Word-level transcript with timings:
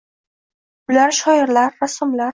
Ular 0.93 1.15
shoirlar, 1.19 1.81
rassomlar 1.85 2.29